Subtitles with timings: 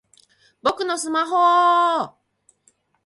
[0.63, 2.13] 僕のスマホぉぉぉ！